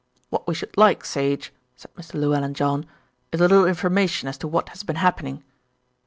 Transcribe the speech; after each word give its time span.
"What 0.31 0.47
we 0.47 0.55
should 0.55 0.75
like, 0.77 1.05
Sage," 1.05 1.53
said 1.75 1.93
Mr. 1.93 2.15
Llewellyn 2.15 2.55
John, 2.55 2.87
"is 3.31 3.39
a 3.39 3.43
little 3.43 3.67
information 3.67 4.27
as 4.27 4.37
to 4.39 4.47
what 4.47 4.69
has 4.69 4.81
been 4.81 4.95
happening." 4.95 5.43